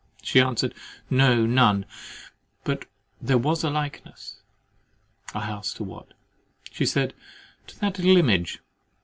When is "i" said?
5.35-5.47